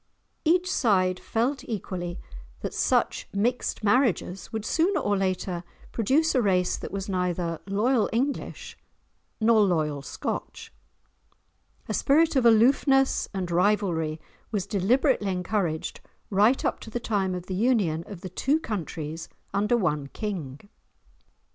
Each 0.45 0.71
side 0.71 1.19
felt 1.19 1.63
equally 1.65 2.17
that 2.61 2.73
such 2.73 3.27
mixed 3.33 3.83
marriages 3.83 4.51
would 4.51 4.65
sooner 4.65 4.99
or 4.99 5.15
later 5.15 5.63
produce 5.91 6.33
a 6.33 6.41
race 6.41 6.75
that 6.75 6.91
was 6.91 7.07
neither 7.07 7.61
loyal 7.67 8.09
English 8.11 8.75
nor 9.39 9.61
loyal 9.61 10.01
Scotch. 10.01 10.73
A 11.87 11.93
spirit 11.93 12.35
of 12.35 12.47
aloofness 12.47 13.29
and 13.31 13.51
rivalry 13.51 14.19
was 14.49 14.65
deliberately 14.65 15.29
encouraged, 15.31 16.01
right 16.31 16.65
up 16.65 16.79
to 16.79 16.89
the 16.89 16.99
time 16.99 17.35
of 17.35 17.45
the 17.45 17.53
union 17.53 18.03
of 18.07 18.21
the 18.21 18.29
two 18.29 18.59
countries 18.59 19.29
under 19.53 19.77
one 19.77 20.07
king. 20.07 20.61